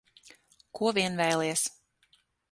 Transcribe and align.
Ko 0.79 0.93
vien 0.97 1.19
vēlies. 1.19 1.67